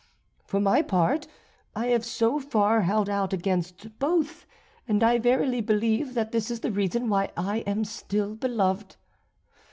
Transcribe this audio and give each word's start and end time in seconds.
For 0.47 0.59
my 0.59 0.81
part, 0.81 1.27
I 1.75 1.85
have 1.89 2.03
so 2.03 2.39
far 2.39 2.81
held 2.81 3.07
out 3.07 3.33
against 3.33 3.99
both, 3.99 4.47
and 4.87 5.03
I 5.03 5.19
verily 5.19 5.61
believe 5.61 6.15
that 6.15 6.31
this 6.31 6.49
is 6.49 6.61
the 6.61 6.71
reason 6.71 7.07
why 7.07 7.29
I 7.37 7.57
am 7.67 7.85
still 7.85 8.33
beloved. 8.33 8.95